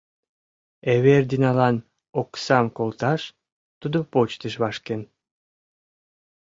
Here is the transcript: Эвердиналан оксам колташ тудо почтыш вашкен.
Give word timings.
Эвердиналан 0.93 1.75
оксам 2.21 2.65
колташ 2.77 3.21
тудо 3.81 3.97
почтыш 4.11 4.53
вашкен. 4.61 5.01